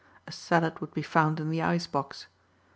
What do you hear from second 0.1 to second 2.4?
A salad would be found in the ice box.